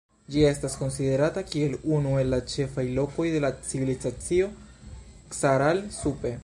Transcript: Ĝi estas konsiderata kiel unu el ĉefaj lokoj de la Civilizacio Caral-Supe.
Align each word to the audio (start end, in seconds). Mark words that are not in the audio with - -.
Ĝi 0.35 0.43
estas 0.51 0.75
konsiderata 0.83 1.43
kiel 1.49 1.75
unu 1.97 2.15
el 2.21 2.37
ĉefaj 2.55 2.87
lokoj 2.99 3.29
de 3.35 3.43
la 3.45 3.55
Civilizacio 3.69 4.53
Caral-Supe. 5.41 6.39